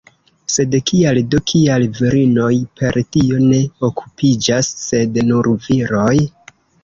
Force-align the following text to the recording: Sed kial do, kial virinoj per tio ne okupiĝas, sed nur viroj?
Sed 0.51 0.75
kial 0.91 1.17
do, 1.33 1.41
kial 1.51 1.83
virinoj 1.99 2.49
per 2.79 2.97
tio 3.17 3.37
ne 3.51 3.59
okupiĝas, 3.89 4.73
sed 4.87 5.23
nur 5.31 5.51
viroj? 5.69 6.19